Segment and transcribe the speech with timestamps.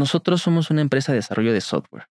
[0.00, 2.08] nosotros somos una empresa de desarrollo de software.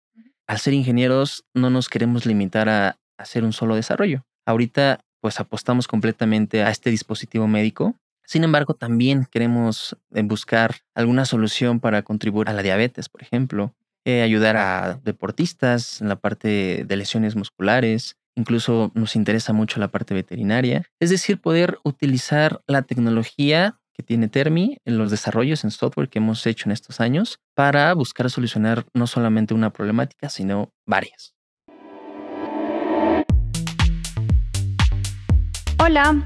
[0.48, 4.25] Al ser ingenieros no nos queremos limitar a hacer un solo desarrollo.
[4.46, 7.96] Ahorita pues apostamos completamente a este dispositivo médico.
[8.23, 13.73] Sin embargo, también queremos eh, buscar alguna solución para contribuir a la diabetes, por ejemplo,
[14.06, 19.90] eh, ayudar a deportistas en la parte de lesiones musculares, incluso nos interesa mucho la
[19.90, 25.71] parte veterinaria, es decir, poder utilizar la tecnología que tiene Termi en los desarrollos en
[25.71, 30.71] software que hemos hecho en estos años para buscar solucionar no solamente una problemática, sino
[30.86, 31.36] varias.
[35.83, 36.25] Hola,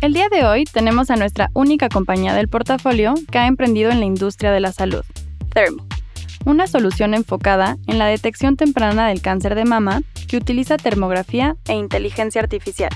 [0.00, 4.00] El día de hoy tenemos a nuestra única compañía del portafolio que ha emprendido en
[4.00, 5.04] la industria de la salud,
[5.52, 5.82] Thermi,
[6.46, 11.74] una solución enfocada en la detección temprana del cáncer de mama que utiliza termografía e
[11.74, 12.90] inteligencia artificial.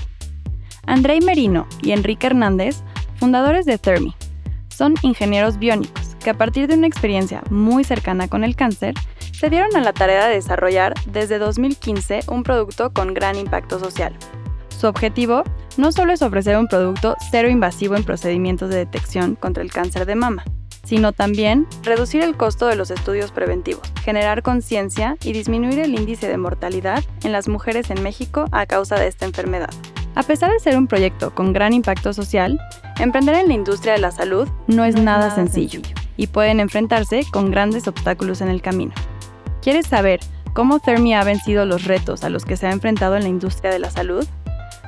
[0.87, 2.81] Andrei Merino y Enrique Hernández,
[3.17, 4.15] fundadores de Thermi,
[4.69, 8.95] son ingenieros biónicos que a partir de una experiencia muy cercana con el cáncer,
[9.31, 14.17] se dieron a la tarea de desarrollar desde 2015 un producto con gran impacto social.
[14.69, 15.43] Su objetivo
[15.77, 20.05] no solo es ofrecer un producto cero invasivo en procedimientos de detección contra el cáncer
[20.05, 20.43] de mama,
[20.83, 26.27] sino también reducir el costo de los estudios preventivos, generar conciencia y disminuir el índice
[26.27, 29.69] de mortalidad en las mujeres en México a causa de esta enfermedad.
[30.15, 32.59] A pesar de ser un proyecto con gran impacto social,
[32.99, 35.81] emprender en la industria de la salud no es nada sencillo
[36.15, 38.93] y pueden enfrentarse con grandes obstáculos en el camino.
[39.61, 40.21] ¿Quieres saber
[40.53, 43.71] cómo Thermi ha vencido los retos a los que se ha enfrentado en la industria
[43.71, 44.25] de la salud?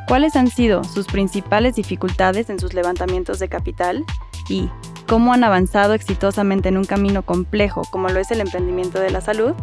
[0.07, 4.05] Cuáles han sido sus principales dificultades en sus levantamientos de capital
[4.47, 4.69] y
[5.05, 9.21] cómo han avanzado exitosamente en un camino complejo como lo es el emprendimiento de la
[9.21, 9.53] salud,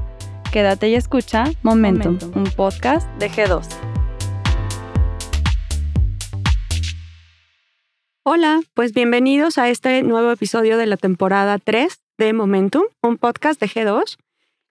[0.52, 3.66] quédate y escucha Momentum, un podcast de G2.
[8.22, 13.60] Hola, pues bienvenidos a este nuevo episodio de la temporada 3 de Momentum, un podcast
[13.60, 14.16] de G2.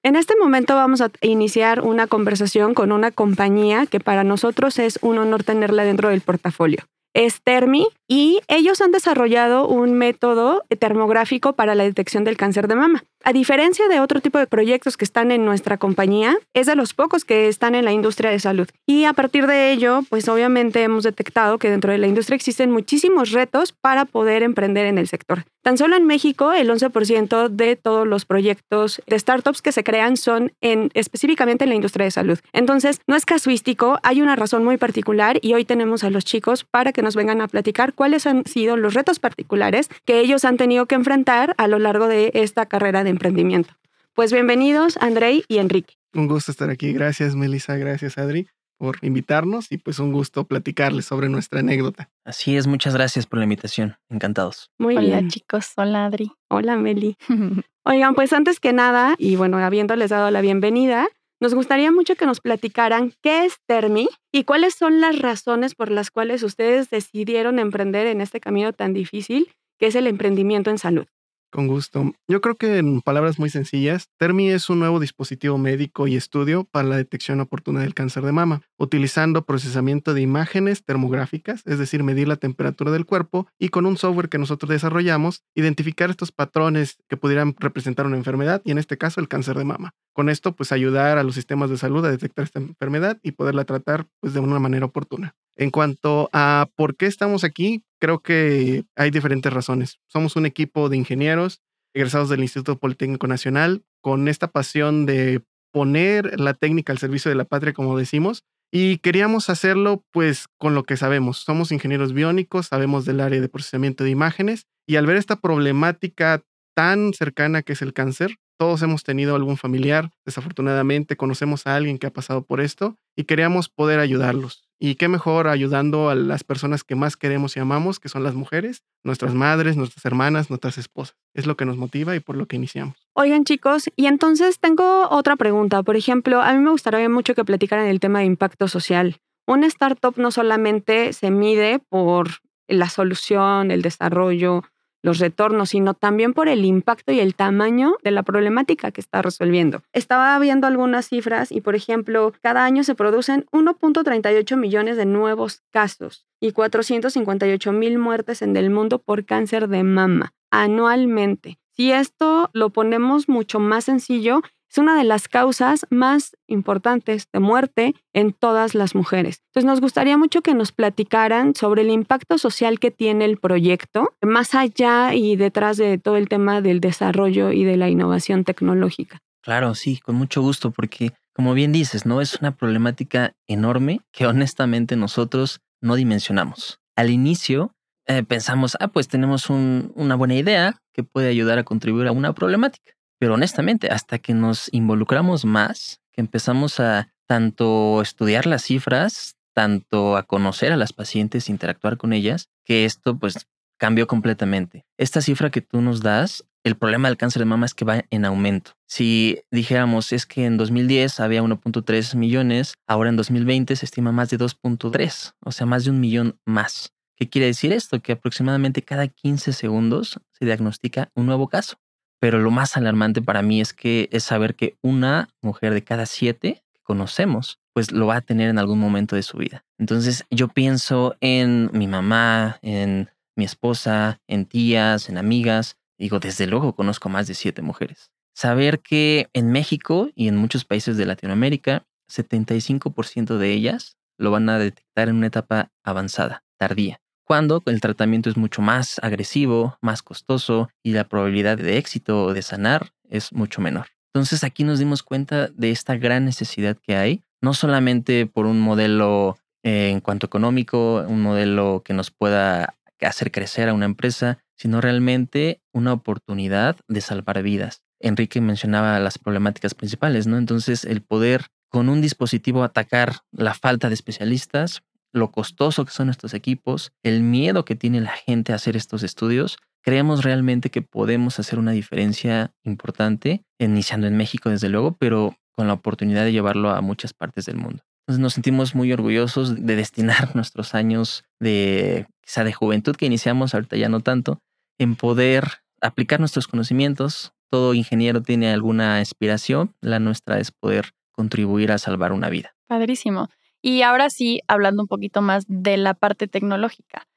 [0.06, 5.00] En este momento vamos a iniciar una conversación con una compañía que para nosotros es
[5.02, 11.54] un honor tenerla dentro del portafolio es Termi y ellos han desarrollado un método termográfico
[11.54, 13.04] para la detección del cáncer de mama.
[13.26, 16.94] A diferencia de otro tipo de proyectos que están en nuestra compañía, es de los
[16.94, 18.68] pocos que están en la industria de salud.
[18.86, 22.70] Y a partir de ello, pues obviamente hemos detectado que dentro de la industria existen
[22.72, 25.46] muchísimos retos para poder emprender en el sector.
[25.62, 30.18] Tan solo en México, el 11% de todos los proyectos de startups que se crean
[30.18, 32.40] son en, específicamente en la industria de salud.
[32.52, 36.66] Entonces, no es casuístico, hay una razón muy particular y hoy tenemos a los chicos
[36.66, 40.58] para que nos vengan a platicar cuáles han sido los retos particulares que ellos han
[40.58, 43.76] tenido que enfrentar a lo largo de esta carrera de emprendimiento.
[44.14, 45.96] Pues bienvenidos, Andrei y Enrique.
[46.14, 46.94] Un gusto estar aquí.
[46.94, 47.76] Gracias, Melissa.
[47.78, 48.48] Gracias, Adri,
[48.78, 52.10] por invitarnos y pues un gusto platicarles sobre nuestra anécdota.
[52.24, 53.98] Así es, muchas gracias por la invitación.
[54.10, 54.72] Encantados.
[54.78, 55.30] Muy bien.
[55.30, 55.74] chicos.
[55.76, 56.32] Hola, Adri.
[56.50, 57.18] Hola, Meli.
[57.86, 61.08] Oigan, pues antes que nada, y bueno, habiéndoles dado la bienvenida,
[61.44, 65.92] nos gustaría mucho que nos platicaran qué es Termi y cuáles son las razones por
[65.92, 70.78] las cuales ustedes decidieron emprender en este camino tan difícil que es el emprendimiento en
[70.78, 71.06] salud.
[71.52, 72.14] Con gusto.
[72.30, 76.64] Yo creo que en palabras muy sencillas, Termi es un nuevo dispositivo médico y estudio
[76.64, 82.04] para la detección oportuna del cáncer de mama, utilizando procesamiento de imágenes termográficas, es decir,
[82.04, 86.98] medir la temperatura del cuerpo y con un software que nosotros desarrollamos, identificar estos patrones
[87.08, 89.94] que pudieran representar una enfermedad y en este caso el cáncer de mama.
[90.14, 93.66] Con esto, pues ayudar a los sistemas de salud a detectar esta enfermedad y poderla
[93.66, 95.36] tratar pues de una manera oportuna.
[95.56, 100.00] En cuanto a por qué estamos aquí, creo que hay diferentes razones.
[100.08, 101.62] Somos un equipo de ingenieros
[101.94, 105.42] egresados del Instituto Politécnico Nacional con esta pasión de
[105.72, 108.44] poner la técnica al servicio de la patria, como decimos,
[108.76, 111.38] y queríamos hacerlo pues con lo que sabemos.
[111.38, 116.42] Somos ingenieros biónicos, sabemos del área de procesamiento de imágenes y al ver esta problemática
[116.76, 122.00] tan cercana que es el cáncer, todos hemos tenido algún familiar, desafortunadamente conocemos a alguien
[122.00, 124.64] que ha pasado por esto y queríamos poder ayudarlos.
[124.80, 128.34] Y qué mejor ayudando a las personas que más queremos y amamos, que son las
[128.34, 131.16] mujeres, nuestras madres, nuestras hermanas, nuestras esposas.
[131.36, 133.03] Es lo que nos motiva y por lo que iniciamos.
[133.16, 135.84] Oigan chicos, y entonces tengo otra pregunta.
[135.84, 139.18] Por ejemplo, a mí me gustaría mucho que platicaran el tema de impacto social.
[139.46, 142.30] Una startup no solamente se mide por
[142.68, 144.64] la solución, el desarrollo,
[145.04, 149.22] los retornos, sino también por el impacto y el tamaño de la problemática que está
[149.22, 149.84] resolviendo.
[149.92, 155.62] Estaba viendo algunas cifras y, por ejemplo, cada año se producen 1.38 millones de nuevos
[155.70, 161.60] casos y 458 mil muertes en el mundo por cáncer de mama anualmente.
[161.76, 167.40] Si esto lo ponemos mucho más sencillo, es una de las causas más importantes de
[167.40, 169.42] muerte en todas las mujeres.
[169.48, 174.14] Entonces nos gustaría mucho que nos platicaran sobre el impacto social que tiene el proyecto,
[174.22, 179.20] más allá y detrás de todo el tema del desarrollo y de la innovación tecnológica.
[179.42, 182.22] Claro, sí, con mucho gusto, porque como bien dices, ¿no?
[182.22, 186.80] Es una problemática enorme que honestamente nosotros no dimensionamos.
[186.96, 187.76] Al inicio
[188.08, 192.34] eh, pensamos, ah, pues tenemos una buena idea que puede ayudar a contribuir a una
[192.34, 192.94] problemática.
[193.20, 200.18] Pero honestamente, hasta que nos involucramos más, que empezamos a tanto estudiar las cifras, tanto
[200.18, 203.48] a conocer a las pacientes, interactuar con ellas, que esto pues
[203.78, 204.86] cambió completamente.
[204.98, 208.04] Esta cifra que tú nos das, el problema del cáncer de mama es que va
[208.10, 208.72] en aumento.
[208.88, 214.30] Si dijéramos es que en 2010 había 1.3 millones, ahora en 2020 se estima más
[214.30, 216.94] de 2.3, o sea, más de un millón más.
[217.16, 218.02] ¿Qué quiere decir esto?
[218.02, 221.78] Que aproximadamente cada 15 segundos se diagnostica un nuevo caso.
[222.20, 226.06] Pero lo más alarmante para mí es que es saber que una mujer de cada
[226.06, 229.66] siete que conocemos, pues lo va a tener en algún momento de su vida.
[229.78, 235.78] Entonces yo pienso en mi mamá, en mi esposa, en tías, en amigas.
[235.98, 238.12] Digo, desde luego conozco más de siete mujeres.
[238.34, 244.50] Saber que en México y en muchos países de Latinoamérica, 75% de ellas lo van
[244.50, 250.02] a detectar en una etapa avanzada, tardía cuando el tratamiento es mucho más agresivo, más
[250.02, 253.88] costoso y la probabilidad de éxito de sanar es mucho menor.
[254.14, 258.60] Entonces aquí nos dimos cuenta de esta gran necesidad que hay, no solamente por un
[258.60, 264.40] modelo eh, en cuanto económico, un modelo que nos pueda hacer crecer a una empresa,
[264.56, 267.82] sino realmente una oportunidad de salvar vidas.
[268.00, 270.38] Enrique mencionaba las problemáticas principales, ¿no?
[270.38, 276.10] Entonces, el poder con un dispositivo atacar la falta de especialistas, lo costoso que son
[276.10, 280.82] estos equipos, el miedo que tiene la gente a hacer estos estudios, creemos realmente que
[280.82, 286.32] podemos hacer una diferencia importante, iniciando en México desde luego, pero con la oportunidad de
[286.32, 287.84] llevarlo a muchas partes del mundo.
[288.02, 293.54] Entonces nos sentimos muy orgullosos de destinar nuestros años de quizá de juventud que iniciamos,
[293.54, 294.40] ahorita ya no tanto,
[294.80, 295.46] en poder
[295.82, 297.34] aplicar nuestros conocimientos.
[297.50, 302.56] Todo ingeniero tiene alguna aspiración, la nuestra es poder contribuir a salvar una vida.
[302.68, 303.30] Padrísimo.
[303.66, 307.08] Y ahora sí, hablando un poquito más de la parte tecnológica,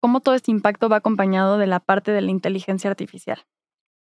[0.00, 3.44] ¿cómo todo este impacto va acompañado de la parte de la inteligencia artificial?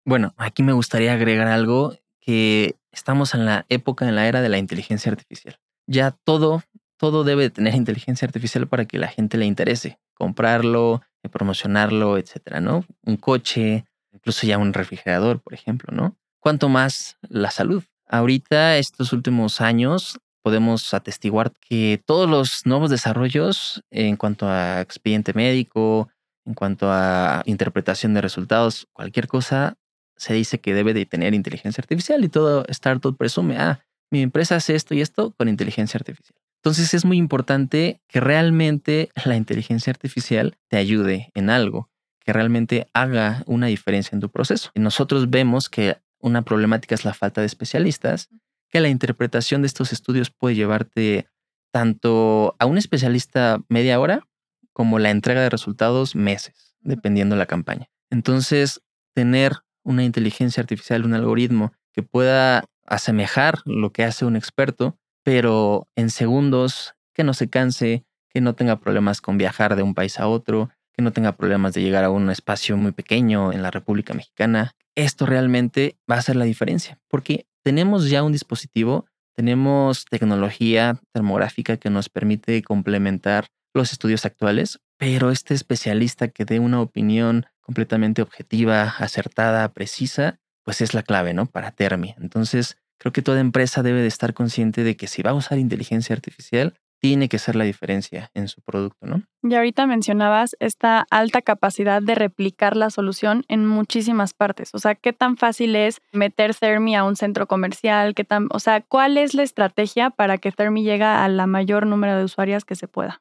[0.04, 4.48] Bueno, aquí me gustaría agregar algo que estamos en la época, en la era de
[4.48, 5.60] la inteligencia artificial.
[5.86, 6.64] Ya todo,
[6.96, 12.60] todo debe tener inteligencia artificial para que la gente le interese, comprarlo, eh, promocionarlo, etcétera,
[12.60, 12.84] ¿no?
[13.04, 16.16] Un coche, incluso ya un refrigerador, por ejemplo, ¿no?
[16.40, 17.84] Cuanto más la salud.
[18.08, 25.32] Ahorita, estos últimos años, podemos atestiguar que todos los nuevos desarrollos en cuanto a expediente
[25.32, 26.10] médico,
[26.44, 29.78] en cuanto a interpretación de resultados, cualquier cosa,
[30.16, 33.80] se dice que debe de tener inteligencia artificial y todo startup presume, ah,
[34.10, 36.38] mi empresa hace esto y esto con inteligencia artificial.
[36.62, 41.88] Entonces es muy importante que realmente la inteligencia artificial te ayude en algo,
[42.20, 44.70] que realmente haga una diferencia en tu proceso.
[44.74, 48.28] Nosotros vemos que una problemática es la falta de especialistas
[48.74, 51.28] que la interpretación de estos estudios puede llevarte
[51.72, 54.26] tanto a un especialista media hora
[54.72, 57.88] como la entrega de resultados meses, dependiendo de la campaña.
[58.10, 58.82] Entonces,
[59.14, 59.52] tener
[59.84, 66.10] una inteligencia artificial, un algoritmo que pueda asemejar lo que hace un experto, pero en
[66.10, 70.26] segundos, que no se canse, que no tenga problemas con viajar de un país a
[70.26, 74.14] otro, que no tenga problemas de llegar a un espacio muy pequeño en la República
[74.14, 74.72] Mexicana.
[74.94, 81.76] Esto realmente va a hacer la diferencia, porque tenemos ya un dispositivo, tenemos tecnología termográfica
[81.76, 88.22] que nos permite complementar los estudios actuales, pero este especialista que dé una opinión completamente
[88.22, 91.46] objetiva, acertada, precisa, pues es la clave, ¿no?
[91.46, 92.14] Para Termi.
[92.18, 95.58] Entonces, creo que toda empresa debe de estar consciente de que si va a usar
[95.58, 96.74] inteligencia artificial,
[97.04, 99.20] tiene que ser la diferencia en su producto, ¿no?
[99.42, 104.70] Y ahorita mencionabas esta alta capacidad de replicar la solución en muchísimas partes.
[104.72, 108.14] O sea, ¿qué tan fácil es meter Thermi a un centro comercial?
[108.14, 111.86] ¿Qué tan, o sea, ¿cuál es la estrategia para que Thermi llegue a la mayor
[111.86, 113.20] número de usuarias que se pueda?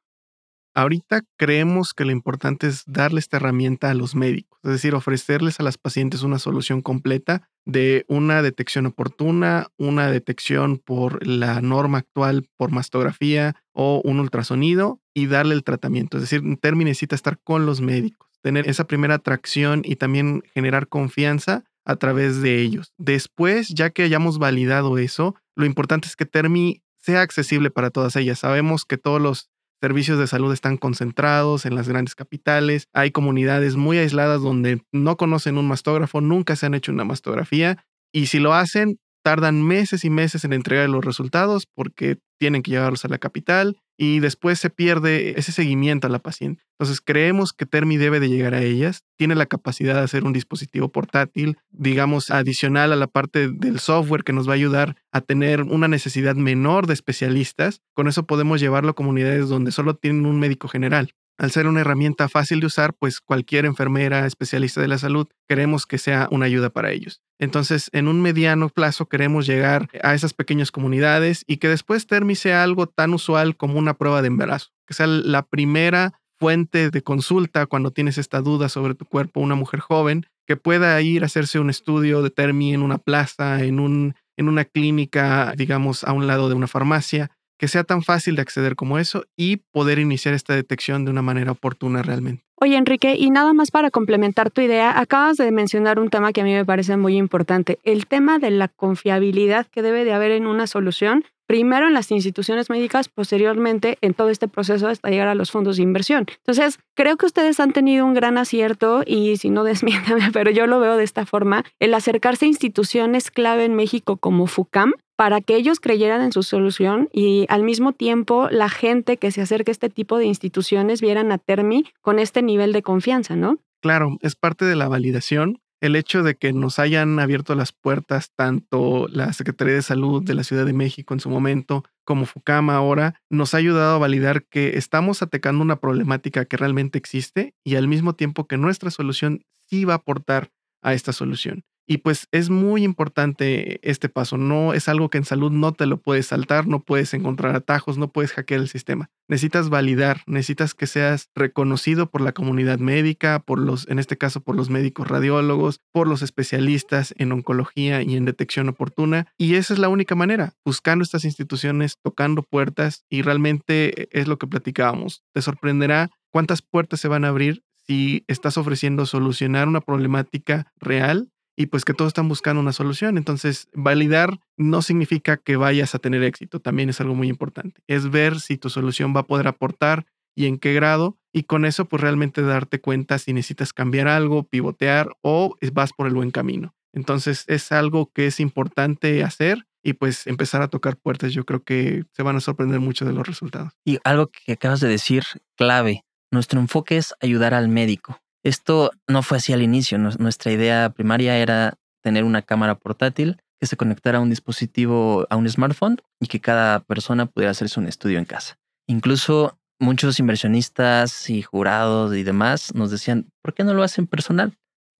[0.75, 5.59] Ahorita creemos que lo importante es darle esta herramienta a los médicos, es decir, ofrecerles
[5.59, 11.99] a las pacientes una solución completa de una detección oportuna, una detección por la norma
[11.99, 16.17] actual por mastografía o un ultrasonido y darle el tratamiento.
[16.17, 18.29] Es decir, Termi necesita estar con los médicos.
[18.41, 22.91] tener esa primera atracción y también generar confianza a través de ellos.
[22.97, 28.17] Después, ya que hayamos validado eso, lo importante es que Termi sea accesible para todas
[28.17, 28.39] ellas.
[28.39, 29.49] Sabemos que todos los
[29.83, 32.87] servicios de salud están concentrados en las grandes capitales.
[32.93, 37.83] Hay comunidades muy aisladas donde no conocen un mastógrafo, nunca se han hecho una mastografía
[38.13, 42.71] y si lo hacen, tardan meses y meses en entregar los resultados porque tienen que
[42.71, 46.63] llevarlos a la capital y después se pierde ese seguimiento a la paciente.
[46.79, 50.33] Entonces creemos que Termi debe de llegar a ellas, tiene la capacidad de hacer un
[50.33, 55.21] dispositivo portátil, digamos, adicional a la parte del software que nos va a ayudar a
[55.21, 57.81] tener una necesidad menor de especialistas.
[57.93, 61.13] Con eso podemos llevarlo a comunidades donde solo tienen un médico general.
[61.37, 65.85] Al ser una herramienta fácil de usar, pues cualquier enfermera, especialista de la salud, queremos
[65.85, 67.21] que sea una ayuda para ellos.
[67.39, 72.35] Entonces, en un mediano plazo queremos llegar a esas pequeñas comunidades y que después Termi
[72.35, 77.01] sea algo tan usual como una prueba de embarazo, que sea la primera fuente de
[77.01, 81.27] consulta cuando tienes esta duda sobre tu cuerpo, una mujer joven, que pueda ir a
[81.27, 86.11] hacerse un estudio de Termi en una plaza, en, un, en una clínica, digamos, a
[86.11, 89.99] un lado de una farmacia, que sea tan fácil de acceder como eso y poder
[89.99, 92.43] iniciar esta detección de una manera oportuna realmente.
[92.55, 96.41] Oye, Enrique, y nada más para complementar tu idea, acabas de mencionar un tema que
[96.41, 100.31] a mí me parece muy importante, el tema de la confiabilidad que debe de haber
[100.31, 105.27] en una solución, primero en las instituciones médicas, posteriormente en todo este proceso hasta llegar
[105.27, 106.25] a los fondos de inversión.
[106.37, 110.67] Entonces, creo que ustedes han tenido un gran acierto y si no desmiéntame, pero yo
[110.67, 115.41] lo veo de esta forma, el acercarse a instituciones clave en México como FUCAM, para
[115.41, 119.71] que ellos creyeran en su solución y al mismo tiempo la gente que se acerque
[119.71, 123.59] a este tipo de instituciones vieran a Termi con este nivel de confianza, ¿no?
[123.81, 125.59] Claro, es parte de la validación.
[125.83, 130.33] El hecho de que nos hayan abierto las puertas tanto la Secretaría de Salud de
[130.33, 134.45] la Ciudad de México en su momento como Fucama ahora nos ha ayudado a validar
[134.45, 139.43] que estamos atacando una problemática que realmente existe y al mismo tiempo que nuestra solución
[139.65, 141.65] sí va a aportar a esta solución.
[141.85, 144.37] Y pues es muy importante este paso.
[144.37, 147.97] No es algo que en salud no te lo puedes saltar, no puedes encontrar atajos,
[147.97, 149.09] no puedes hackear el sistema.
[149.27, 154.41] Necesitas validar, necesitas que seas reconocido por la comunidad médica, por los, en este caso,
[154.41, 159.27] por los médicos radiólogos, por los especialistas en oncología y en detección oportuna.
[159.37, 164.37] Y esa es la única manera, buscando estas instituciones, tocando puertas y realmente es lo
[164.37, 165.23] que platicábamos.
[165.33, 171.32] Te sorprenderá cuántas puertas se van a abrir si estás ofreciendo solucionar una problemática real
[171.55, 173.17] y pues que todos están buscando una solución.
[173.17, 177.81] Entonces, validar no significa que vayas a tener éxito, también es algo muy importante.
[177.87, 180.05] Es ver si tu solución va a poder aportar
[180.35, 184.43] y en qué grado y con eso pues realmente darte cuenta si necesitas cambiar algo,
[184.43, 186.73] pivotear o vas por el buen camino.
[186.93, 191.33] Entonces, es algo que es importante hacer y pues empezar a tocar puertas.
[191.33, 193.73] Yo creo que se van a sorprender mucho de los resultados.
[193.83, 195.23] Y algo que acabas de decir,
[195.57, 199.97] clave, nuestro enfoque es ayudar al médico esto no fue así al inicio.
[199.97, 205.37] Nuestra idea primaria era tener una cámara portátil que se conectara a un dispositivo, a
[205.37, 208.59] un smartphone y que cada persona pudiera hacerse un estudio en casa.
[208.87, 214.53] Incluso muchos inversionistas y jurados y demás nos decían, ¿por qué no lo hacen personal?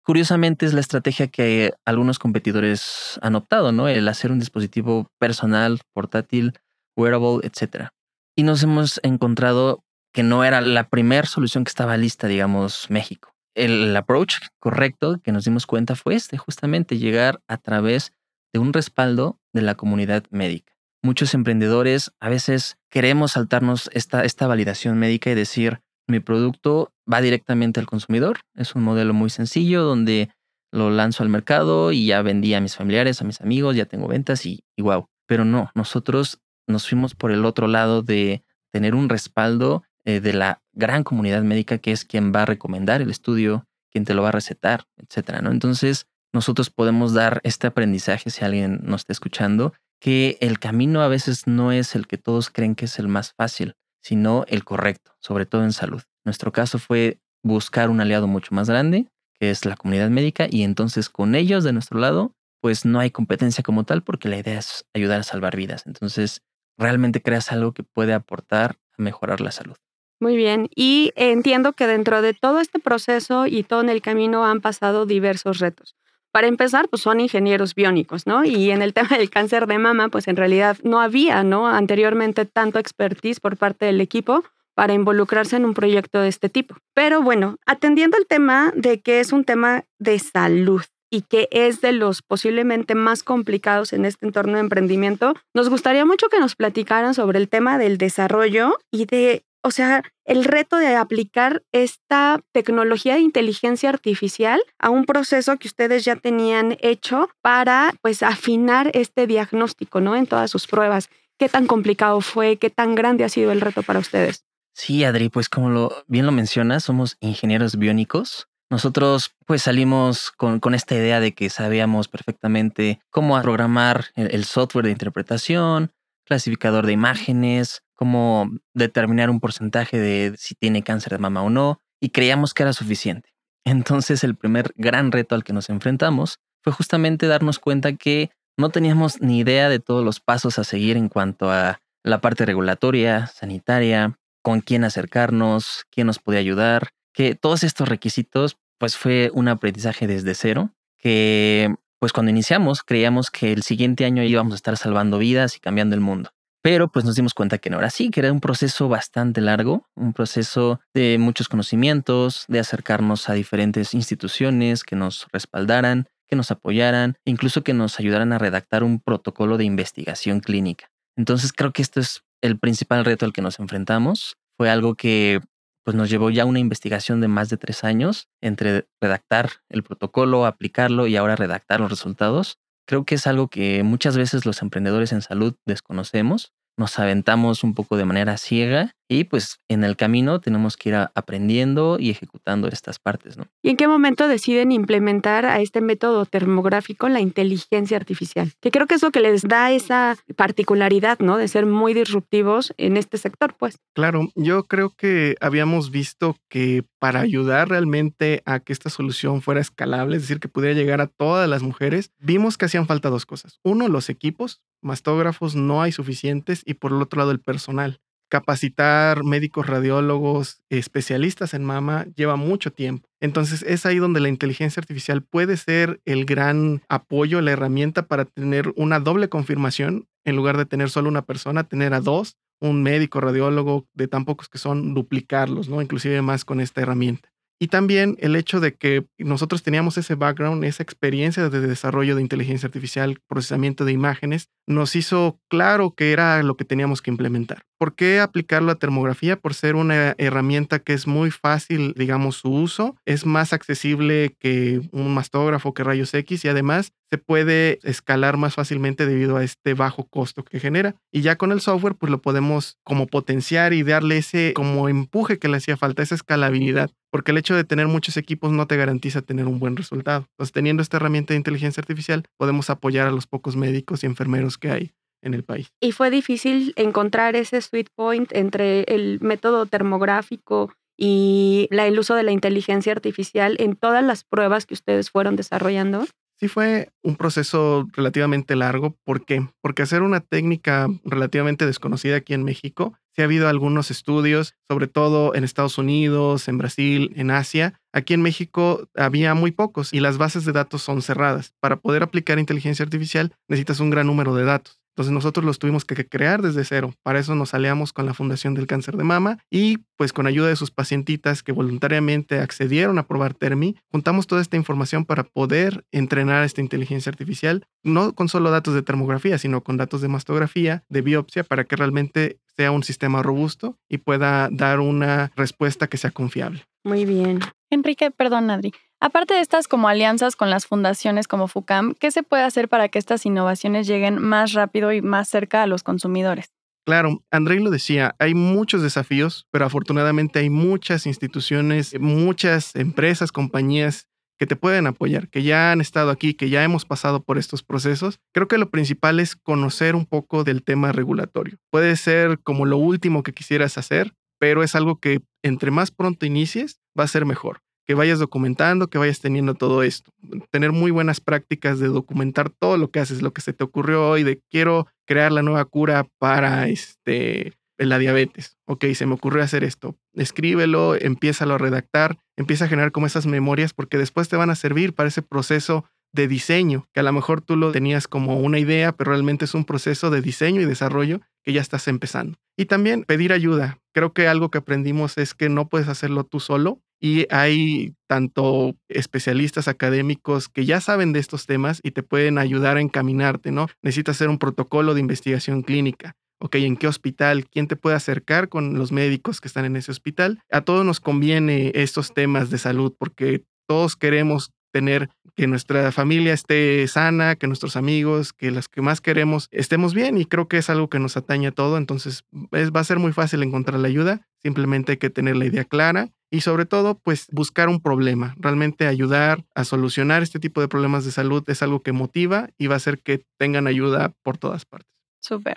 [0.05, 3.89] Curiosamente es la estrategia que algunos competidores han optado, ¿no?
[3.89, 6.53] El hacer un dispositivo personal, portátil,
[6.95, 7.89] wearable, etc.
[8.35, 9.83] Y nos hemos encontrado
[10.13, 15.31] que no era la primera solución que estaba lista, digamos, México el approach correcto que
[15.31, 18.13] nos dimos cuenta fue este, justamente llegar a través
[18.53, 20.73] de un respaldo de la comunidad médica.
[21.01, 27.21] Muchos emprendedores a veces queremos saltarnos esta, esta validación médica y decir, mi producto va
[27.21, 28.39] directamente al consumidor.
[28.55, 30.29] Es un modelo muy sencillo donde
[30.71, 34.07] lo lanzo al mercado y ya vendí a mis familiares, a mis amigos, ya tengo
[34.07, 35.07] ventas y, y wow.
[35.27, 40.33] Pero no, nosotros nos fuimos por el otro lado de tener un respaldo eh, de
[40.33, 44.23] la gran comunidad médica que es quien va a recomendar el estudio, quien te lo
[44.23, 45.51] va a recetar, etcétera, ¿no?
[45.51, 51.07] Entonces, nosotros podemos dar este aprendizaje si alguien nos está escuchando, que el camino a
[51.07, 55.15] veces no es el que todos creen que es el más fácil, sino el correcto,
[55.19, 56.01] sobre todo en salud.
[56.25, 59.07] Nuestro caso fue buscar un aliado mucho más grande,
[59.39, 63.11] que es la comunidad médica, y entonces con ellos de nuestro lado, pues no hay
[63.11, 65.85] competencia como tal, porque la idea es ayudar a salvar vidas.
[65.85, 66.41] Entonces,
[66.77, 69.75] realmente creas algo que puede aportar a mejorar la salud.
[70.19, 70.69] Muy bien.
[70.75, 75.05] Y entiendo que dentro de todo este proceso y todo en el camino han pasado
[75.05, 75.95] diversos retos.
[76.31, 78.43] Para empezar, pues son ingenieros biónicos, ¿no?
[78.43, 81.67] Y en el tema del cáncer de mama, pues en realidad no había, ¿no?
[81.67, 84.43] Anteriormente tanto expertise por parte del equipo
[84.75, 86.75] para involucrarse en un proyecto de este tipo.
[86.95, 91.81] Pero bueno, atendiendo el tema de que es un tema de salud y que es
[91.81, 96.55] de los posiblemente más complicados en este entorno de emprendimiento, nos gustaría mucho que nos
[96.55, 102.41] platicaran sobre el tema del desarrollo y de o sea, el reto de aplicar esta
[102.51, 108.91] tecnología de inteligencia artificial a un proceso que ustedes ya tenían hecho para pues afinar
[108.93, 110.15] este diagnóstico, ¿no?
[110.15, 111.09] En todas sus pruebas.
[111.39, 112.57] ¿Qué tan complicado fue?
[112.57, 114.45] ¿Qué tan grande ha sido el reto para ustedes?
[114.73, 118.49] Sí, Adri, pues como lo, bien lo mencionas, somos ingenieros biónicos.
[118.69, 124.85] Nosotros pues salimos con, con, esta idea de que sabíamos perfectamente cómo programar el software
[124.85, 125.91] de interpretación,
[126.25, 131.79] clasificador de imágenes, cómo determinar un porcentaje de si tiene cáncer de mama o no,
[131.99, 133.29] y creíamos que era suficiente.
[133.65, 138.69] Entonces el primer gran reto al que nos enfrentamos fue justamente darnos cuenta que no
[138.69, 143.27] teníamos ni idea de todos los pasos a seguir en cuanto a la parte regulatoria,
[143.27, 149.47] sanitaria, con quién acercarnos, quién nos podía ayudar, que todos estos requisitos pues fue un
[149.47, 151.73] aprendizaje desde cero, que
[152.03, 155.95] pues cuando iniciamos creíamos que el siguiente año íbamos a estar salvando vidas y cambiando
[155.95, 156.31] el mundo.
[156.61, 159.87] Pero pues nos dimos cuenta que no era así, que era un proceso bastante largo,
[159.95, 166.51] un proceso de muchos conocimientos, de acercarnos a diferentes instituciones que nos respaldaran, que nos
[166.51, 170.91] apoyaran, incluso que nos ayudaran a redactar un protocolo de investigación clínica.
[171.15, 174.35] Entonces creo que esto es el principal reto al que nos enfrentamos.
[174.57, 175.39] Fue algo que
[175.83, 180.45] pues nos llevó ya una investigación de más de tres años entre redactar el protocolo,
[180.45, 182.59] aplicarlo y ahora redactar los resultados.
[182.87, 187.73] Creo que es algo que muchas veces los emprendedores en salud desconocemos nos aventamos un
[187.73, 192.67] poco de manera ciega y pues en el camino tenemos que ir aprendiendo y ejecutando
[192.67, 193.45] estas partes, ¿no?
[193.61, 198.51] ¿Y en qué momento deciden implementar a este método termográfico la inteligencia artificial?
[198.59, 201.37] Que creo que es lo que les da esa particularidad, ¿no?
[201.37, 203.77] De ser muy disruptivos en este sector, pues.
[203.93, 209.61] Claro, yo creo que habíamos visto que para ayudar realmente a que esta solución fuera
[209.61, 213.25] escalable, es decir, que pudiera llegar a todas las mujeres, vimos que hacían falta dos
[213.25, 213.59] cosas.
[213.63, 217.99] Uno, los equipos, mastógrafos no hay suficientes y por el otro lado el personal.
[218.33, 223.07] Capacitar médicos radiólogos, especialistas en mama, lleva mucho tiempo.
[223.21, 228.25] Entonces es ahí donde la inteligencia artificial puede ser el gran apoyo, la herramienta para
[228.25, 232.81] tener una doble confirmación, en lugar de tener solo una persona, tener a dos, un
[232.81, 235.79] médico radiólogo, de tan pocos que son, duplicarlos, ¿no?
[235.79, 237.29] Inclusive más con esta herramienta.
[237.59, 242.21] Y también el hecho de que nosotros teníamos ese background, esa experiencia de desarrollo de
[242.21, 247.63] inteligencia artificial, procesamiento de imágenes, nos hizo claro que era lo que teníamos que implementar.
[247.77, 249.37] ¿Por qué aplicarlo a termografía?
[249.37, 254.81] Por ser una herramienta que es muy fácil, digamos, su uso, es más accesible que
[254.91, 259.75] un mastógrafo, que rayos X y además se puede escalar más fácilmente debido a este
[259.75, 260.95] bajo costo que genera.
[261.11, 265.37] Y ya con el software, pues lo podemos como potenciar y darle ese como empuje
[265.37, 268.77] que le hacía falta, esa escalabilidad, porque el hecho de tener muchos equipos no te
[268.77, 270.25] garantiza tener un buen resultado.
[270.31, 274.57] Entonces, teniendo esta herramienta de inteligencia artificial, podemos apoyar a los pocos médicos y enfermeros
[274.57, 275.71] que hay en el país.
[275.79, 282.23] Y fue difícil encontrar ese sweet point entre el método termográfico y el uso de
[282.23, 286.07] la inteligencia artificial en todas las pruebas que ustedes fueron desarrollando.
[286.43, 288.97] Sí fue un proceso relativamente largo.
[289.05, 289.47] ¿Por qué?
[289.61, 294.87] Porque hacer una técnica relativamente desconocida aquí en México, sí ha habido algunos estudios, sobre
[294.87, 297.79] todo en Estados Unidos, en Brasil, en Asia.
[297.93, 301.53] Aquí en México había muy pocos y las bases de datos son cerradas.
[301.61, 304.82] Para poder aplicar inteligencia artificial necesitas un gran número de datos.
[304.93, 306.93] Entonces nosotros los tuvimos que crear desde cero.
[307.01, 310.49] Para eso nos aliamos con la Fundación del Cáncer de Mama y pues con ayuda
[310.49, 315.85] de sus pacientitas que voluntariamente accedieron a probar Termi, juntamos toda esta información para poder
[315.91, 320.83] entrenar esta inteligencia artificial, no con solo datos de termografía, sino con datos de mastografía,
[320.89, 325.97] de biopsia, para que realmente sea un sistema robusto y pueda dar una respuesta que
[325.97, 326.65] sea confiable.
[326.83, 327.39] Muy bien.
[327.69, 328.73] Enrique, perdón, Adri.
[329.05, 332.87] Aparte de estas como alianzas con las fundaciones como FUCAM, ¿qué se puede hacer para
[332.87, 336.53] que estas innovaciones lleguen más rápido y más cerca a los consumidores?
[336.85, 344.07] Claro, Andrei lo decía, hay muchos desafíos, pero afortunadamente hay muchas instituciones, muchas empresas, compañías
[344.39, 347.61] que te pueden apoyar, que ya han estado aquí, que ya hemos pasado por estos
[347.61, 348.21] procesos.
[348.33, 351.57] Creo que lo principal es conocer un poco del tema regulatorio.
[351.71, 356.25] Puede ser como lo último que quisieras hacer, pero es algo que entre más pronto
[356.25, 360.11] inicies, va a ser mejor que vayas documentando, que vayas teniendo todo esto.
[360.51, 364.09] Tener muy buenas prácticas de documentar todo lo que haces, lo que se te ocurrió
[364.09, 368.57] hoy, de quiero crear la nueva cura para este, la diabetes.
[368.65, 369.95] Ok, se me ocurrió hacer esto.
[370.13, 374.55] Escríbelo, empieza a redactar, empieza a generar como esas memorias porque después te van a
[374.55, 378.59] servir para ese proceso de diseño, que a lo mejor tú lo tenías como una
[378.59, 382.37] idea, pero realmente es un proceso de diseño y desarrollo que ya estás empezando.
[382.55, 383.79] Y también pedir ayuda.
[383.93, 388.77] Creo que algo que aprendimos es que no puedes hacerlo tú solo y hay tanto
[388.87, 393.67] especialistas académicos que ya saben de estos temas y te pueden ayudar a encaminarte, ¿no?
[393.81, 396.15] Necesitas hacer un protocolo de investigación clínica.
[396.39, 397.45] ok, ¿en qué hospital?
[397.49, 400.39] ¿Quién te puede acercar con los médicos que están en ese hospital?
[400.49, 406.33] A todos nos conviene estos temas de salud porque todos queremos tener que nuestra familia
[406.33, 410.57] esté sana, que nuestros amigos, que las que más queremos estemos bien y creo que
[410.57, 413.87] es algo que nos atañe a todo, entonces va a ser muy fácil encontrar la
[413.87, 418.35] ayuda, simplemente hay que tener la idea clara y sobre todo pues buscar un problema,
[418.37, 422.67] realmente ayudar a solucionar este tipo de problemas de salud es algo que motiva y
[422.67, 424.91] va a hacer que tengan ayuda por todas partes.
[425.19, 425.55] Súper.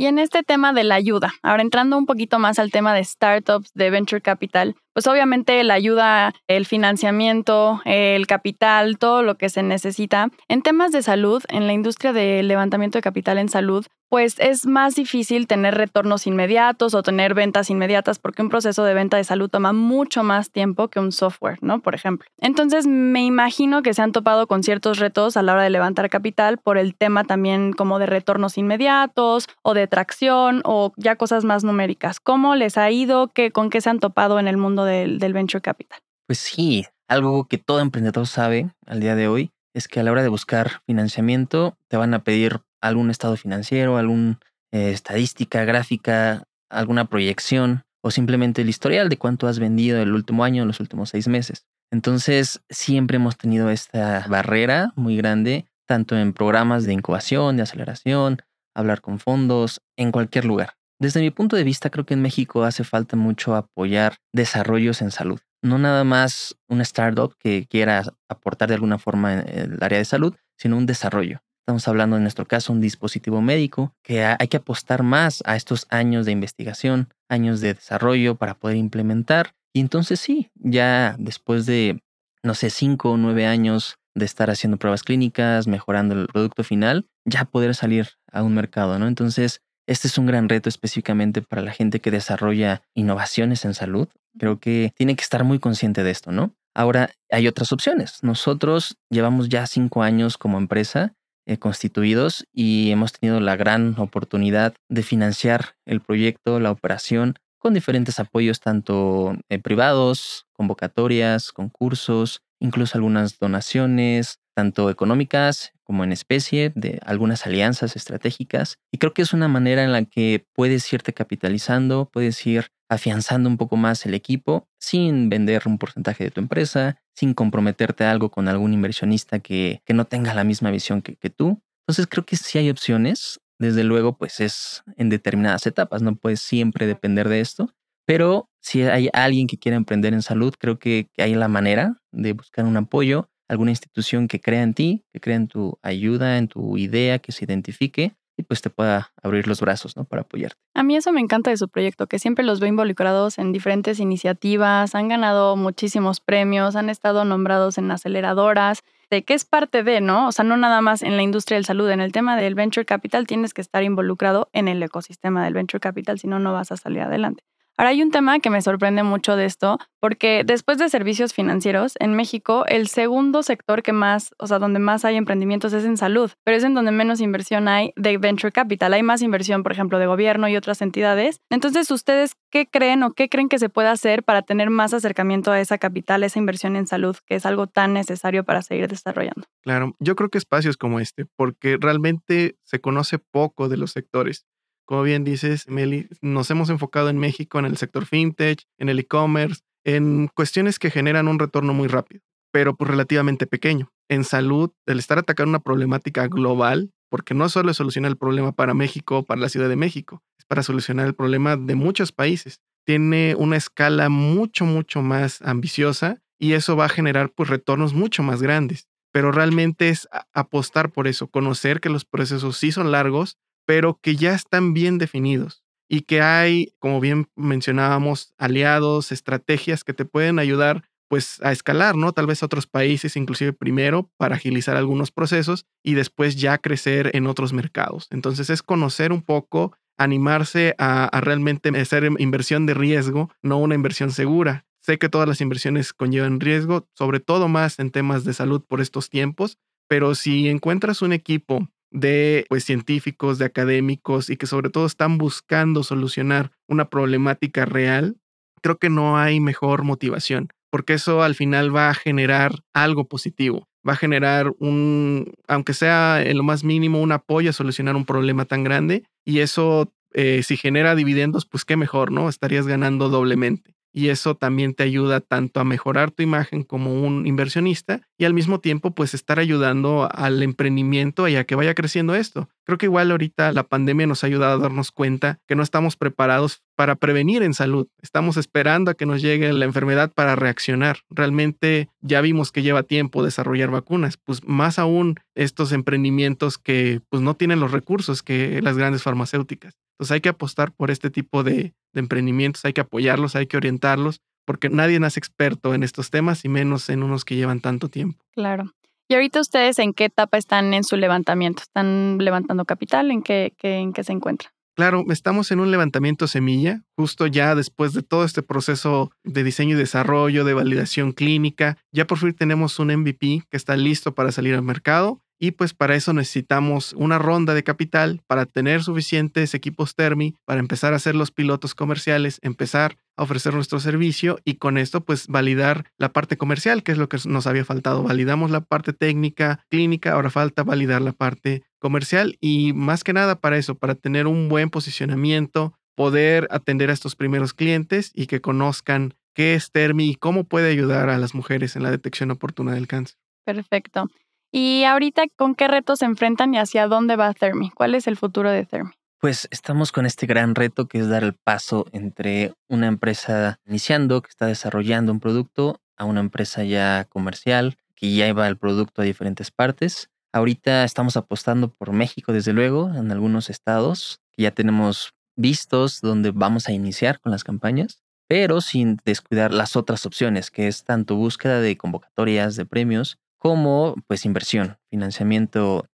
[0.00, 3.02] Y en este tema de la ayuda, ahora entrando un poquito más al tema de
[3.02, 9.48] startups, de venture capital, pues obviamente la ayuda, el financiamiento, el capital, todo lo que
[9.48, 10.28] se necesita.
[10.46, 14.66] En temas de salud, en la industria del levantamiento de capital en salud, pues es
[14.66, 19.24] más difícil tener retornos inmediatos o tener ventas inmediatas porque un proceso de venta de
[19.24, 21.80] salud toma mucho más tiempo que un software, ¿no?
[21.80, 22.28] Por ejemplo.
[22.38, 26.08] Entonces, me imagino que se han topado con ciertos retos a la hora de levantar
[26.10, 31.44] capital por el tema también como de retornos inmediatos o de tracción o ya cosas
[31.44, 32.20] más numéricas.
[32.20, 33.28] ¿Cómo les ha ido?
[33.28, 35.98] ¿Qué, ¿Con qué se han topado en el mundo del, del venture capital?
[36.26, 40.10] Pues sí, algo que todo emprendedor sabe al día de hoy es que a la
[40.12, 44.38] hora de buscar financiamiento te van a pedir algún estado financiero, alguna
[44.72, 50.44] eh, estadística gráfica, alguna proyección o simplemente el historial de cuánto has vendido el último
[50.44, 51.66] año, los últimos seis meses.
[51.90, 58.42] Entonces, siempre hemos tenido esta barrera muy grande, tanto en programas de incubación, de aceleración,
[58.74, 60.74] hablar con fondos, en cualquier lugar.
[61.00, 65.10] Desde mi punto de vista, creo que en México hace falta mucho apoyar desarrollos en
[65.10, 65.40] salud.
[65.62, 70.04] No nada más una startup que quiera aportar de alguna forma en el área de
[70.04, 71.40] salud, sino un desarrollo.
[71.68, 75.86] Estamos hablando en nuestro caso un dispositivo médico que hay que apostar más a estos
[75.90, 79.52] años de investigación, años de desarrollo para poder implementar.
[79.74, 82.00] Y entonces sí, ya después de,
[82.42, 87.04] no sé, cinco o nueve años de estar haciendo pruebas clínicas, mejorando el producto final,
[87.26, 89.06] ya poder salir a un mercado, ¿no?
[89.06, 94.08] Entonces, este es un gran reto específicamente para la gente que desarrolla innovaciones en salud.
[94.38, 96.54] Creo que tiene que estar muy consciente de esto, ¿no?
[96.74, 98.22] Ahora, hay otras opciones.
[98.22, 101.12] Nosotros llevamos ya cinco años como empresa
[101.56, 108.18] constituidos y hemos tenido la gran oportunidad de financiar el proyecto, la operación, con diferentes
[108.18, 116.98] apoyos tanto eh, privados, convocatorias, concursos, incluso algunas donaciones, tanto económicas como en especie, de
[117.06, 118.78] algunas alianzas estratégicas.
[118.90, 123.48] Y creo que es una manera en la que puedes irte capitalizando, puedes ir afianzando
[123.48, 128.32] un poco más el equipo sin vender un porcentaje de tu empresa, sin comprometerte algo
[128.32, 131.62] con algún inversionista que, que no tenga la misma visión que, que tú.
[131.84, 133.38] Entonces creo que si hay opciones.
[133.60, 137.72] Desde luego, pues es en determinadas etapas, no puedes siempre depender de esto,
[138.06, 142.32] pero si hay alguien que quiera emprender en salud, creo que hay la manera de
[142.32, 146.48] buscar un apoyo, alguna institución que crea en ti, que crea en tu ayuda, en
[146.48, 150.04] tu idea, que se identifique y pues te pueda abrir los brazos, ¿no?
[150.04, 150.56] Para apoyarte.
[150.74, 153.98] A mí eso me encanta de su proyecto, que siempre los veo involucrados en diferentes
[153.98, 160.00] iniciativas, han ganado muchísimos premios, han estado nombrados en aceleradoras, de que es parte de,
[160.00, 160.28] ¿no?
[160.28, 162.84] O sea, no nada más en la industria del salud, en el tema del venture
[162.86, 166.70] capital tienes que estar involucrado en el ecosistema del venture capital, si no, no vas
[166.70, 167.42] a salir adelante.
[167.78, 171.94] Ahora hay un tema que me sorprende mucho de esto, porque después de servicios financieros,
[172.00, 175.96] en México el segundo sector que más, o sea, donde más hay emprendimientos es en
[175.96, 178.94] salud, pero es en donde menos inversión hay de venture capital.
[178.94, 181.40] Hay más inversión, por ejemplo, de gobierno y otras entidades.
[181.50, 185.52] Entonces, ¿ustedes qué creen o qué creen que se puede hacer para tener más acercamiento
[185.52, 188.88] a esa capital, a esa inversión en salud, que es algo tan necesario para seguir
[188.88, 189.44] desarrollando?
[189.62, 194.46] Claro, yo creo que espacios como este, porque realmente se conoce poco de los sectores.
[194.88, 198.98] Como bien dices, Meli, nos hemos enfocado en México en el sector fintech, en el
[198.98, 203.92] e-commerce, en cuestiones que generan un retorno muy rápido, pero pues relativamente pequeño.
[204.08, 208.52] En salud, el estar atacando una problemática global, porque no solo es solucionar el problema
[208.52, 212.10] para México o para la Ciudad de México, es para solucionar el problema de muchos
[212.10, 212.62] países.
[212.86, 218.22] Tiene una escala mucho, mucho más ambiciosa y eso va a generar pues retornos mucho
[218.22, 218.88] más grandes.
[219.12, 223.36] Pero realmente es apostar por eso, conocer que los procesos sí son largos,
[223.68, 229.92] pero que ya están bien definidos y que hay, como bien mencionábamos, aliados, estrategias que
[229.92, 232.14] te pueden ayudar pues a escalar, ¿no?
[232.14, 237.10] Tal vez a otros países, inclusive primero para agilizar algunos procesos y después ya crecer
[237.14, 238.06] en otros mercados.
[238.10, 244.12] Entonces es conocer un poco, animarse a, realmente hacer inversión de riesgo, no una inversión
[244.12, 244.64] segura.
[244.80, 248.80] Sé que todas las inversiones conllevan riesgo, sobre todo más en temas de salud por
[248.80, 254.70] estos tiempos, pero si encuentras un equipo de pues, científicos, de académicos y que sobre
[254.70, 258.16] todo están buscando solucionar una problemática real,
[258.62, 263.68] creo que no hay mejor motivación, porque eso al final va a generar algo positivo,
[263.88, 268.04] va a generar un, aunque sea en lo más mínimo, un apoyo a solucionar un
[268.04, 272.28] problema tan grande y eso eh, si genera dividendos, pues qué mejor, ¿no?
[272.28, 277.26] Estarías ganando doblemente y eso también te ayuda tanto a mejorar tu imagen como un
[277.26, 282.14] inversionista y al mismo tiempo pues estar ayudando al emprendimiento y a que vaya creciendo
[282.14, 282.48] esto.
[282.64, 285.96] Creo que igual ahorita la pandemia nos ha ayudado a darnos cuenta que no estamos
[285.96, 287.88] preparados para prevenir en salud.
[288.02, 290.98] Estamos esperando a que nos llegue la enfermedad para reaccionar.
[291.10, 297.22] Realmente ya vimos que lleva tiempo desarrollar vacunas, pues más aún estos emprendimientos que pues
[297.22, 299.74] no tienen los recursos que las grandes farmacéuticas.
[299.98, 304.20] Entonces hay que apostar por este tipo de, emprendimientos, hay que apoyarlos, hay que orientarlos,
[304.44, 308.24] porque nadie nace experto en estos temas y menos en unos que llevan tanto tiempo.
[308.30, 308.72] Claro.
[309.08, 311.62] ¿Y ahorita ustedes en qué etapa están en su levantamiento?
[311.62, 313.10] ¿Están levantando capital?
[313.10, 314.52] ¿En qué, en qué se encuentran?
[314.76, 319.74] Claro, estamos en un levantamiento semilla, justo ya después de todo este proceso de diseño
[319.74, 321.76] y desarrollo, de validación clínica.
[321.90, 325.74] Ya por fin tenemos un MVP que está listo para salir al mercado y pues
[325.74, 330.96] para eso necesitamos una ronda de capital para tener suficientes equipos Termi para empezar a
[330.96, 336.12] hacer los pilotos comerciales, empezar a ofrecer nuestro servicio y con esto pues validar la
[336.12, 338.02] parte comercial, que es lo que nos había faltado.
[338.02, 343.40] Validamos la parte técnica, clínica, ahora falta validar la parte comercial y más que nada
[343.40, 348.40] para eso, para tener un buen posicionamiento, poder atender a estos primeros clientes y que
[348.40, 352.74] conozcan qué es Termi y cómo puede ayudar a las mujeres en la detección oportuna
[352.74, 353.16] del cáncer.
[353.44, 354.08] Perfecto.
[354.50, 357.70] Y ahorita, ¿con qué retos se enfrentan y hacia dónde va Thermi?
[357.70, 358.92] ¿Cuál es el futuro de Thermi?
[359.20, 364.22] Pues estamos con este gran reto que es dar el paso entre una empresa iniciando,
[364.22, 369.02] que está desarrollando un producto, a una empresa ya comercial, que ya lleva el producto
[369.02, 370.08] a diferentes partes.
[370.32, 376.68] Ahorita estamos apostando por México, desde luego, en algunos estados, ya tenemos vistos donde vamos
[376.68, 381.60] a iniciar con las campañas, pero sin descuidar las otras opciones, que es tanto búsqueda
[381.60, 385.86] de convocatorias de premios como pues inversión, financiamiento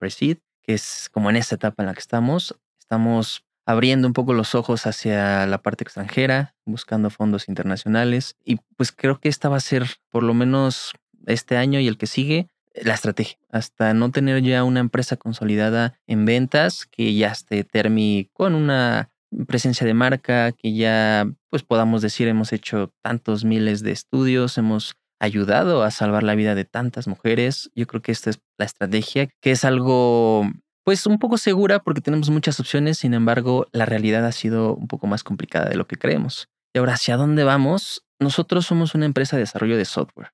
[0.63, 2.55] que es como en esta etapa en la que estamos.
[2.79, 8.91] Estamos abriendo un poco los ojos hacia la parte extranjera, buscando fondos internacionales y pues
[8.91, 10.93] creo que esta va a ser por lo menos
[11.25, 15.93] este año y el que sigue la estrategia, hasta no tener ya una empresa consolidada
[16.07, 19.11] en ventas que ya esté Termi con una
[19.47, 24.95] presencia de marca, que ya pues podamos decir hemos hecho tantos miles de estudios, hemos
[25.23, 27.71] ayudado a salvar la vida de tantas mujeres.
[27.75, 30.45] Yo creo que esta es la estrategia, que es algo
[30.83, 34.89] pues un poco segura porque tenemos muchas opciones, sin embargo, la realidad ha sido un
[34.89, 36.49] poco más complicada de lo que creemos.
[36.73, 38.03] Y ahora, ¿hacia dónde vamos?
[38.19, 40.31] Nosotros somos una empresa de desarrollo de software.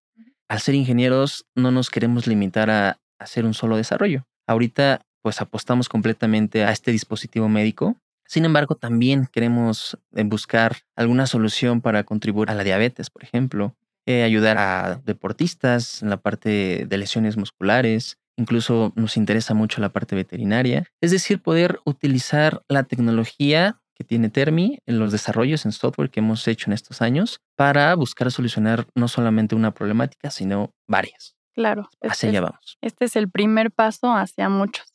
[0.47, 4.25] Al ser ingenieros, no nos queremos limitar a hacer un solo desarrollo.
[4.47, 7.97] Ahorita, pues apostamos completamente a este dispositivo médico.
[8.25, 13.75] Sin embargo, también queremos buscar alguna solución para contribuir a la diabetes, por ejemplo,
[14.09, 19.89] eh, ayudar a deportistas en la parte de lesiones musculares, incluso nos interesa mucho la
[19.89, 25.73] parte veterinaria, es decir, poder utilizar la tecnología que tiene Termi en los desarrollos en
[25.73, 30.73] software que hemos hecho en estos años para buscar solucionar no solamente una problemática, sino
[30.87, 31.35] varias.
[31.53, 31.91] Claro.
[32.01, 32.79] Hacia este allá vamos.
[32.81, 34.87] Este es el primer paso hacia muchos.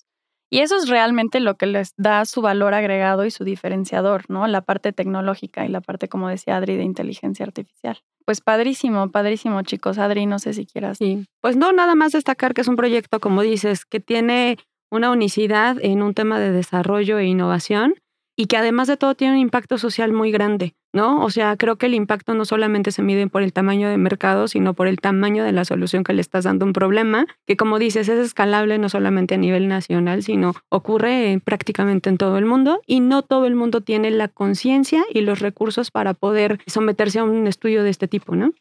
[0.50, 4.46] Y eso es realmente lo que les da su valor agregado y su diferenciador, ¿no?
[4.46, 7.98] La parte tecnológica y la parte, como decía Adri, de inteligencia artificial.
[8.24, 9.98] Pues padrísimo, padrísimo, chicos.
[9.98, 10.98] Adri, no sé si quieras.
[10.98, 14.58] Sí, pues no, nada más destacar que es un proyecto, como dices, que tiene
[14.90, 17.94] una unicidad en un tema de desarrollo e innovación
[18.36, 21.24] y que además de todo tiene un impacto social muy grande, ¿no?
[21.24, 24.48] O sea, creo que el impacto no solamente se mide por el tamaño de mercado,
[24.48, 27.56] sino por el tamaño de la solución que le estás dando a un problema, que
[27.56, 32.46] como dices, es escalable no solamente a nivel nacional, sino ocurre prácticamente en todo el
[32.46, 37.20] mundo y no todo el mundo tiene la conciencia y los recursos para poder someterse
[37.20, 38.52] a un estudio de este tipo, ¿no?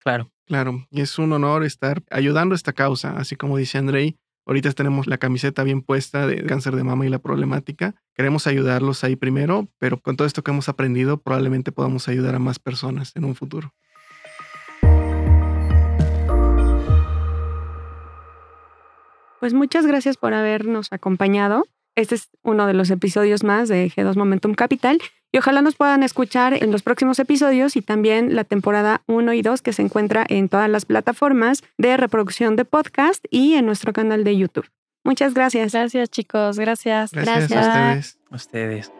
[0.00, 0.30] Claro.
[0.50, 4.16] Claro, y es un honor estar ayudando a esta causa, así como dice Andrei,
[4.50, 7.94] Ahorita tenemos la camiseta bien puesta de cáncer de mama y la problemática.
[8.16, 12.40] Queremos ayudarlos ahí primero, pero con todo esto que hemos aprendido probablemente podamos ayudar a
[12.40, 13.72] más personas en un futuro.
[19.38, 21.64] Pues muchas gracias por habernos acompañado.
[21.94, 25.00] Este es uno de los episodios más de G2 Momentum Capital
[25.32, 29.42] y ojalá nos puedan escuchar en los próximos episodios y también la temporada 1 y
[29.42, 33.92] 2 que se encuentra en todas las plataformas de reproducción de podcast y en nuestro
[33.92, 34.68] canal de YouTube.
[35.04, 35.72] Muchas gracias.
[35.72, 37.12] Gracias chicos, gracias.
[37.12, 38.18] Gracias, a ustedes.
[38.30, 38.99] A ustedes.